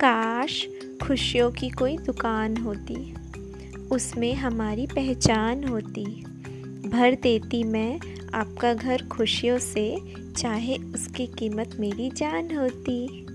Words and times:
काश 0.00 0.66
खुशियों 1.02 1.50
की 1.50 1.68
कोई 1.68 1.96
दुकान 1.96 2.56
होती। 2.56 3.14
उसमें 3.90 4.34
हमारी 4.34 4.86
पहचान 4.86 5.64
होती। 5.64 6.04
भर 6.88 7.14
देती 7.22 7.64
मैं 7.64 8.00
आपका 8.34 8.74
घर 8.74 9.02
खुशियों 9.02 9.58
से, 9.58 10.14
चाहे 10.36 10.76
उसकी 10.76 11.26
कीमत 11.26 11.76
मेरी 11.80 12.10
जान 12.10 12.56
होती। 12.56 13.26